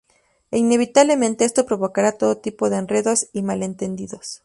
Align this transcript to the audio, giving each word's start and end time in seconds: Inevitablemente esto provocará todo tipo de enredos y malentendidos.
Inevitablemente 0.49 1.45
esto 1.45 1.67
provocará 1.67 2.17
todo 2.17 2.39
tipo 2.39 2.71
de 2.71 2.77
enredos 2.77 3.29
y 3.33 3.43
malentendidos. 3.43 4.39